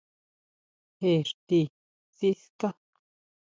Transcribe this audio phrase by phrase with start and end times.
[0.99, 1.59] ¿Jé íxti
[2.17, 2.69] siská?